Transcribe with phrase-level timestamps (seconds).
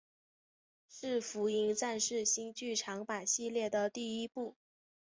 [0.89, 4.55] 是福音战士新剧场版系列的第一部。